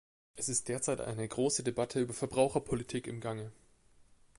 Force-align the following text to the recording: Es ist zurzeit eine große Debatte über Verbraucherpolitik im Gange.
Es 0.35 0.49
ist 0.49 0.65
zurzeit 0.65 0.99
eine 0.99 1.27
große 1.27 1.61
Debatte 1.63 1.99
über 1.99 2.15
Verbraucherpolitik 2.15 3.05
im 3.05 3.19
Gange. 3.21 3.51